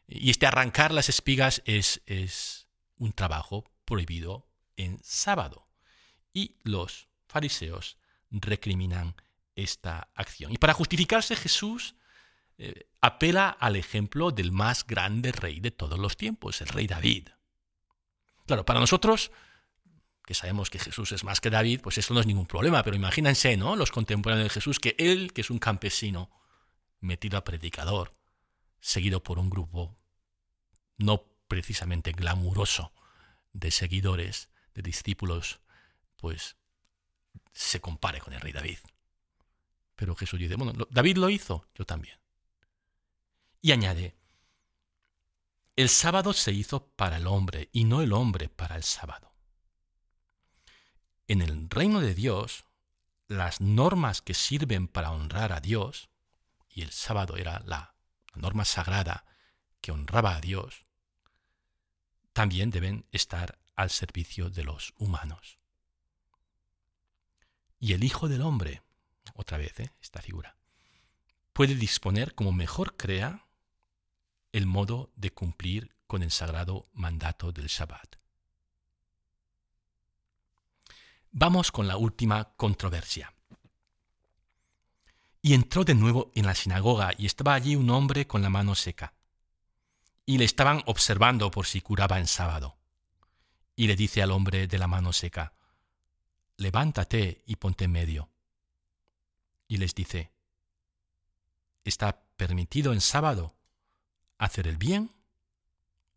y 0.08 0.30
este 0.30 0.46
arrancar 0.46 0.94
las 0.94 1.10
espigas 1.10 1.62
es, 1.65 2.01
un 2.98 3.12
trabajo 3.12 3.65
prohibido 3.84 4.48
en 4.77 5.00
sábado. 5.04 5.68
Y 6.32 6.56
los 6.63 7.10
fariseos 7.27 7.98
recriminan 8.30 9.15
esta 9.56 10.10
acción. 10.13 10.54
Y 10.54 10.58
para 10.58 10.74
justificarse 10.74 11.36
Jesús 11.36 11.96
eh, 12.58 12.88
apela 13.01 13.50
al 13.50 13.75
ejemplo 13.75 14.32
del 14.32 14.51
más 14.51 14.86
grande 14.88 15.32
rey 15.34 15.60
de 15.60 15.72
todos 15.72 16.00
los 16.00 16.15
tiempos, 16.15 16.62
el 16.62 16.68
rey 16.68 16.88
David. 16.88 17.30
Claro, 18.46 18.66
para 18.66 18.80
nosotros, 18.80 19.32
que 20.25 20.34
sabemos 20.34 20.70
que 20.70 20.80
Jesús 20.80 21.12
es 21.12 21.24
más 21.24 21.42
que 21.42 21.50
David, 21.50 21.82
pues 21.82 21.98
eso 21.98 22.14
no 22.14 22.20
es 22.20 22.25
ningún 22.28 22.46
problema, 22.46 22.84
pero 22.84 22.96
imagínense, 22.96 23.58
¿no? 23.58 23.75
Los 23.75 23.92
contemporáneos 23.92 24.50
de 24.50 24.54
Jesús, 24.54 24.80
que 24.80 24.96
él, 24.98 25.34
que 25.34 25.42
es 25.42 25.50
un 25.50 25.60
campesino, 25.60 26.30
metido 27.00 27.38
a 27.38 27.44
predicador, 27.44 28.16
seguido 28.80 29.24
por 29.24 29.40
un 29.40 29.50
grupo 29.50 29.96
no 30.98 31.25
precisamente 31.48 32.12
glamuroso 32.12 32.94
de 33.54 33.72
seguidores, 33.72 34.50
de 34.74 34.82
discípulos, 34.82 35.60
pues 36.18 36.58
se 37.54 37.80
compare 37.80 38.20
con 38.20 38.34
el 38.34 38.42
rey 38.42 38.52
David. 38.52 38.80
Pero 39.96 40.16
Jesús 40.16 40.40
dice, 40.40 40.56
bueno, 40.56 40.88
David 40.90 41.18
lo 41.18 41.30
hizo, 41.30 41.68
yo 41.74 41.86
también. 41.86 42.20
Y 43.62 43.72
añade, 43.72 44.16
el 45.75 45.89
sábado 45.89 46.34
se 46.34 46.51
hizo 46.53 46.88
para 46.96 47.17
el 47.17 47.27
hombre 47.27 47.70
y 47.74 47.84
no 47.84 48.01
el 48.01 48.13
hombre 48.13 48.48
para 48.48 48.77
el 48.77 48.84
sábado. 48.84 49.34
En 51.28 51.41
el 51.41 51.69
reino 51.69 52.00
de 52.00 52.13
Dios, 52.13 52.65
las 53.28 53.60
normas 53.60 54.21
que 54.21 54.34
sirven 54.34 54.88
para 54.88 55.12
honrar 55.12 55.52
a 55.52 55.60
Dios, 55.60 56.10
y 56.69 56.82
el 56.82 56.91
sábado 56.91 57.36
era 57.36 57.62
la 57.65 57.95
norma 58.36 58.63
sagrada 58.63 59.26
que 59.82 59.91
honraba 59.91 60.36
a 60.36 60.41
Dios, 60.41 60.86
también 62.32 62.69
deben 62.69 63.06
estar 63.12 63.58
al 63.76 63.89
servicio 63.89 64.50
de 64.50 64.63
los 64.63 64.93
humanos. 64.97 65.58
Y 67.80 67.93
el 67.93 68.04
Hijo 68.04 68.30
del 68.30 68.41
Hombre, 68.41 68.82
otra 69.34 69.58
vez 69.58 69.80
¿eh? 69.80 69.91
esta 70.02 70.21
figura, 70.21 70.56
puede 71.54 71.76
disponer 71.76 72.34
como 72.36 72.52
mejor 72.52 72.95
crea 72.95 73.44
el 74.56 74.68
modo 74.68 75.12
de 75.18 75.32
cumplir 75.32 75.94
con 76.08 76.24
el 76.24 76.32
sagrado 76.32 76.88
mandato 76.94 77.52
del 77.52 77.68
Shabbat. 77.68 78.15
Vamos 81.32 81.74
con 81.74 81.89
la 81.89 81.98
última 81.98 82.56
controversia. 82.56 83.34
Y 85.41 85.56
entró 85.56 85.84
de 85.84 85.94
nuevo 85.94 86.32
en 86.36 86.46
la 86.46 86.56
sinagoga 86.56 87.12
y 87.18 87.26
estaba 87.26 87.54
allí 87.54 87.76
un 87.76 87.89
hombre 87.89 88.28
con 88.28 88.41
la 88.41 88.50
mano 88.50 88.76
seca. 88.76 89.13
Y 90.26 90.38
le 90.38 90.46
estaban 90.46 90.84
observando 90.86 91.52
por 91.52 91.65
si 91.65 91.82
curaba 91.82 92.18
en 92.18 92.26
sábado. 92.26 92.78
Y 93.76 93.88
le 93.88 93.98
dice 93.98 94.24
al 94.24 94.32
hombre 94.32 94.68
de 94.68 94.78
la 94.78 94.88
mano 94.88 95.12
seca, 95.12 95.54
levántate 96.56 97.44
y 97.46 97.58
ponte 97.58 97.84
en 97.84 97.91
medio. 97.91 98.30
Y 99.68 99.76
les 99.78 99.94
dice, 99.94 100.32
¿está 101.84 102.22
permitido 102.38 102.94
en 102.94 103.02
sábado 103.02 103.56
hacer 104.38 104.67
el 104.67 104.78
bien 104.78 105.12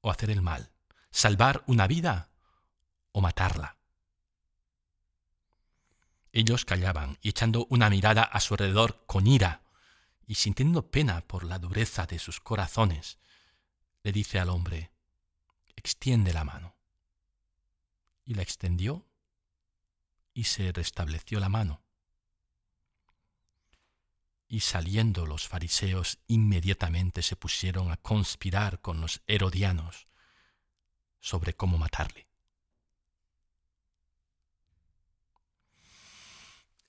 o 0.00 0.10
hacer 0.10 0.30
el 0.30 0.42
mal? 0.42 0.70
¿Salvar 1.10 1.64
una 1.66 1.86
vida 1.86 2.30
o 3.12 3.20
matarla? 3.20 3.78
Ellos 6.32 6.64
callaban 6.64 7.18
y 7.22 7.30
echando 7.30 7.66
una 7.70 7.90
mirada 7.90 8.22
a 8.22 8.40
su 8.40 8.54
alrededor 8.54 9.04
con 9.06 9.26
ira 9.26 9.62
y 10.26 10.34
sintiendo 10.34 10.90
pena 10.90 11.22
por 11.22 11.44
la 11.44 11.58
dureza 11.58 12.06
de 12.06 12.18
sus 12.18 12.38
corazones, 12.38 13.18
le 14.02 14.12
dice 14.12 14.38
al 14.38 14.50
hombre, 14.50 14.92
extiende 15.74 16.32
la 16.32 16.44
mano. 16.44 16.76
Y 18.24 18.34
la 18.34 18.42
extendió 18.42 19.06
y 20.34 20.44
se 20.44 20.70
restableció 20.70 21.40
la 21.40 21.48
mano. 21.48 21.82
Y 24.48 24.60
saliendo 24.60 25.26
los 25.26 25.46
fariseos 25.46 26.18
inmediatamente 26.26 27.22
se 27.22 27.36
pusieron 27.36 27.92
a 27.92 27.98
conspirar 27.98 28.80
con 28.80 29.00
los 29.00 29.20
herodianos 29.26 30.08
sobre 31.20 31.54
cómo 31.54 31.76
matarle. 31.76 32.26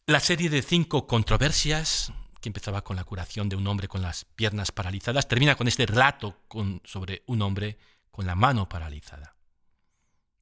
La 0.06 0.20
serie 0.20 0.50
de 0.50 0.62
cinco 0.62 1.06
controversias, 1.06 2.12
que 2.42 2.50
empezaba 2.50 2.84
con 2.84 2.96
la 2.96 3.04
curación 3.04 3.50
de 3.50 3.58
un 3.58 3.68
hombre 3.68 3.88
con 3.88 4.02
las 4.02 4.26
piernas 4.26 4.72
paralizadas, 4.72 5.28
termina 5.28 5.56
con 5.56 5.68
este 5.68 5.86
relato 5.86 6.42
sobre 6.86 7.24
un 7.28 7.42
hombre 7.42 7.78
con 8.10 8.26
la 8.26 8.36
mano 8.36 8.68
paralizada. 8.70 9.36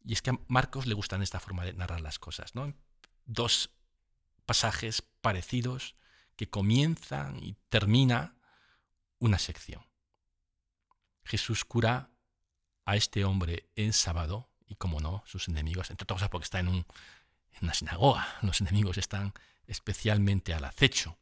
Y 0.06 0.13
es 0.13 0.21
que 0.21 0.30
a 0.30 0.39
Marcos 0.47 0.86
le 0.86 0.93
gustan 0.93 1.21
esta 1.21 1.39
forma 1.39 1.65
de 1.65 1.73
narrar 1.73 1.99
las 1.99 2.19
cosas, 2.19 2.56
¿no? 2.56 2.73
dos 3.27 3.69
pasajes 4.45 5.03
parecidos 5.21 5.95
que 6.38 6.50
comienzan 6.50 7.43
y 7.43 7.58
termina 7.67 8.36
una 9.19 9.39
sección. 9.39 9.86
Jesús 11.26 11.65
cura 11.65 12.12
a 12.86 12.95
este 12.95 13.26
hombre 13.26 13.69
en 13.76 13.91
sábado 13.91 14.50
y, 14.65 14.76
como 14.76 15.02
no, 15.02 15.23
sus 15.26 15.50
enemigos, 15.50 15.89
entre 15.89 16.06
otras 16.06 16.17
cosas 16.17 16.30
porque 16.30 16.45
está 16.45 16.60
en, 16.60 16.69
en 16.69 16.86
una 17.62 17.73
sinagoga, 17.73 18.38
los 18.43 18.62
enemigos 18.62 18.97
están 18.97 19.34
especialmente 19.65 20.54
al 20.54 20.63
acecho. 20.63 21.17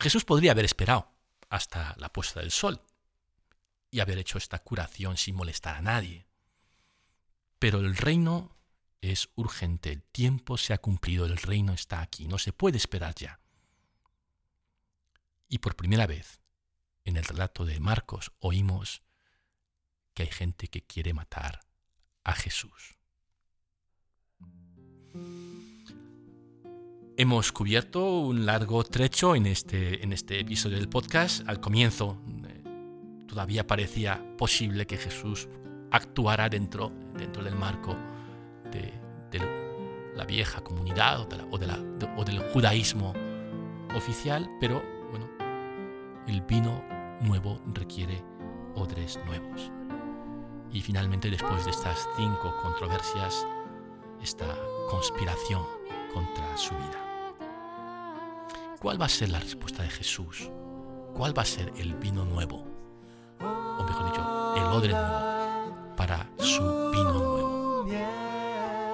Jesús 0.00 0.24
podría 0.24 0.52
haber 0.52 0.64
esperado 0.64 1.12
hasta 1.50 1.94
la 1.98 2.10
puesta 2.10 2.40
del 2.40 2.50
sol 2.50 2.80
y 3.90 4.00
haber 4.00 4.18
hecho 4.18 4.38
esta 4.38 4.60
curación 4.60 5.18
sin 5.18 5.34
molestar 5.34 5.76
a 5.76 5.82
nadie. 5.82 6.26
Pero 7.58 7.80
el 7.80 7.96
reino 7.96 8.56
es 9.02 9.28
urgente, 9.34 9.92
el 9.92 10.02
tiempo 10.02 10.56
se 10.56 10.72
ha 10.72 10.78
cumplido, 10.78 11.26
el 11.26 11.36
reino 11.36 11.74
está 11.74 12.00
aquí, 12.00 12.26
no 12.26 12.38
se 12.38 12.52
puede 12.52 12.78
esperar 12.78 13.14
ya. 13.14 13.41
Y 15.52 15.58
por 15.58 15.76
primera 15.76 16.06
vez, 16.06 16.40
en 17.04 17.18
el 17.18 17.24
relato 17.24 17.66
de 17.66 17.78
Marcos, 17.78 18.32
oímos 18.38 19.02
que 20.14 20.22
hay 20.22 20.30
gente 20.30 20.68
que 20.68 20.80
quiere 20.80 21.12
matar 21.12 21.60
a 22.24 22.32
Jesús. 22.32 22.96
Hemos 27.18 27.52
cubierto 27.52 28.20
un 28.20 28.46
largo 28.46 28.82
trecho 28.84 29.36
en 29.36 29.44
este, 29.44 30.02
en 30.02 30.14
este 30.14 30.40
episodio 30.40 30.78
del 30.78 30.88
podcast. 30.88 31.46
Al 31.46 31.60
comienzo 31.60 32.18
eh, 32.46 33.26
todavía 33.28 33.66
parecía 33.66 34.24
posible 34.38 34.86
que 34.86 34.96
Jesús 34.96 35.50
actuara 35.90 36.48
dentro, 36.48 36.90
dentro 37.18 37.44
del 37.44 37.56
marco 37.56 37.94
de, 38.70 38.90
la 40.16 40.24
vieja 40.24 40.62
comunidad 40.62 41.20
o, 41.20 41.28
o 42.16 42.24
del 42.24 42.38
judaísmo 42.38 43.12
oficial, 43.94 44.48
pero 44.58 44.91
el 46.26 46.40
vino 46.42 46.82
nuevo 47.20 47.60
requiere 47.66 48.24
odres 48.74 49.18
nuevos. 49.26 49.70
Y 50.70 50.80
finalmente, 50.80 51.30
después 51.30 51.64
de 51.64 51.70
estas 51.70 52.08
cinco 52.16 52.54
controversias, 52.62 53.46
esta 54.22 54.46
conspiración 54.90 55.62
contra 56.14 56.56
su 56.56 56.74
vida. 56.74 56.98
¿Cuál 58.80 59.00
va 59.00 59.06
a 59.06 59.08
ser 59.08 59.28
la 59.28 59.40
respuesta 59.40 59.82
de 59.82 59.90
Jesús? 59.90 60.50
¿Cuál 61.14 61.36
va 61.36 61.42
a 61.42 61.46
ser 61.46 61.72
el 61.76 61.94
vino 61.94 62.24
nuevo? 62.24 62.64
O 63.40 63.84
mejor 63.84 64.06
dicho, 64.06 64.54
el 64.56 64.64
odre 64.64 64.92
nuevo 64.92 65.32
para 65.96 66.28
su 66.38 66.62
vino 66.90 67.12
nuevo. 67.12 67.86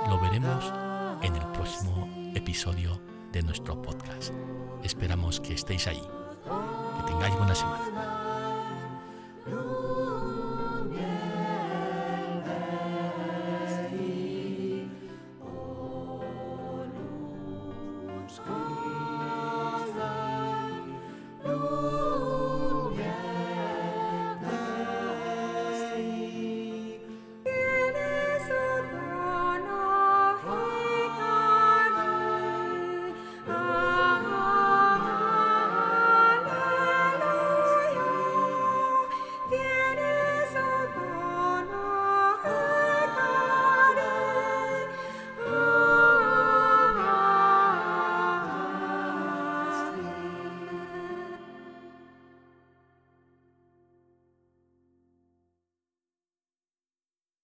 Lo 0.09 0.21
veremos 0.21 0.73
en 1.23 1.37
el 1.37 1.47
próximo 1.53 2.09
episodio 2.35 3.01
de 3.33 3.43
nuestro 3.43 3.81
podcast. 3.81 4.33
Esperamos 4.83 5.41
que 5.41 5.55
estéis 5.55 5.87
ahí 5.87 6.18
tengáis 7.09 7.35
buena 7.37 7.55
semana. 7.55 7.89